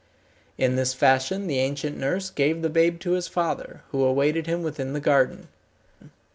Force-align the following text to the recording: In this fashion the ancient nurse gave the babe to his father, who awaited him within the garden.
In 0.57 0.77
this 0.77 0.95
fashion 0.95 1.45
the 1.45 1.59
ancient 1.59 1.95
nurse 1.95 2.31
gave 2.31 2.63
the 2.63 2.71
babe 2.71 2.99
to 3.01 3.11
his 3.11 3.27
father, 3.27 3.83
who 3.91 4.03
awaited 4.03 4.47
him 4.47 4.63
within 4.63 4.93
the 4.93 4.99
garden. 4.99 5.47